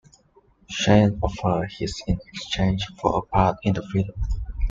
[0.67, 4.09] Shane offered his in exchange for a part in the film.